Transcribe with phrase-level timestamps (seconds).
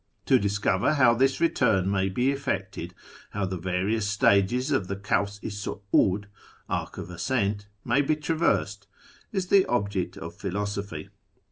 [0.25, 2.95] To discover how this return may be effected,
[3.33, 6.23] how the various stages of the Kaivs i Su'iul("
[6.67, 8.87] Arc of Ascent") may be traversed,
[9.31, 11.09] is the object of [philosophy.